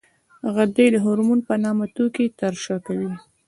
[0.55, 3.11] غدې د هورمون په نامه توکي ترشح کوي.